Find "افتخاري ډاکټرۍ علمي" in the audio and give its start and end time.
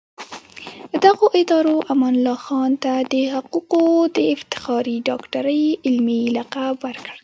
4.35-6.21